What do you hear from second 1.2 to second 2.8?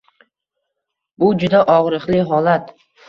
Bu juda og‘riqli holat